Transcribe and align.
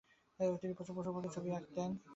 তিনি 0.59 0.73
প্রচুর 0.77 0.95
পশুপাখির 0.97 1.33
ছবি 1.35 1.49
আঁকেন। 1.51 1.91